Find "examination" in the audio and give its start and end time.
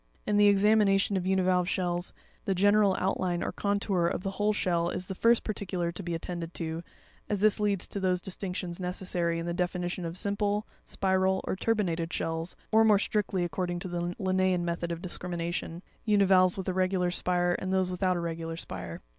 0.47-1.15